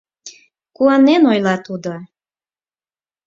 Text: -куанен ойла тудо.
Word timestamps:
-куанен 0.75 1.23
ойла 1.31 1.55
тудо. 1.65 1.93